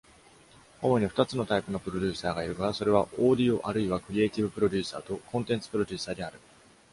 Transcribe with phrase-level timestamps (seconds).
[0.81, 6.39] 主にふたつのタイプのプロデューサーがいるが、それは、オーディオあるいはクリエイティブプロデューサーと、コンテンツプロデューサーである。